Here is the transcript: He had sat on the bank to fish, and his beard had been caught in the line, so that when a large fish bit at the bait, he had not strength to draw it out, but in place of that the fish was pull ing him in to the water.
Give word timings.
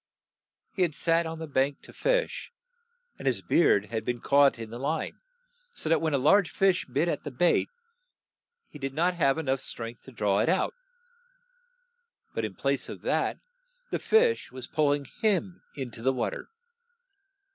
He 0.73 0.81
had 0.81 0.95
sat 0.95 1.27
on 1.27 1.37
the 1.37 1.45
bank 1.45 1.83
to 1.83 1.93
fish, 1.93 2.49
and 3.19 3.27
his 3.27 3.43
beard 3.43 3.91
had 3.91 4.03
been 4.03 4.19
caught 4.19 4.57
in 4.57 4.71
the 4.71 4.79
line, 4.79 5.19
so 5.75 5.89
that 5.89 6.01
when 6.01 6.15
a 6.15 6.17
large 6.17 6.49
fish 6.49 6.87
bit 6.91 7.07
at 7.07 7.23
the 7.23 7.29
bait, 7.29 7.67
he 8.67 8.79
had 8.81 8.95
not 8.95 9.59
strength 9.59 10.01
to 10.05 10.11
draw 10.11 10.39
it 10.39 10.49
out, 10.49 10.73
but 12.33 12.43
in 12.43 12.55
place 12.55 12.89
of 12.89 13.01
that 13.03 13.37
the 13.91 13.99
fish 13.99 14.51
was 14.51 14.65
pull 14.65 14.91
ing 14.91 15.05
him 15.21 15.61
in 15.75 15.91
to 15.91 16.01
the 16.01 16.13
water. 16.13 16.47